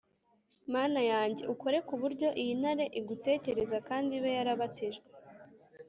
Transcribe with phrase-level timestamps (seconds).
[0.73, 5.07] "mana yanjye ukore ku buryo iyi ntare igutekereza kandi ibe yarabatijwe"!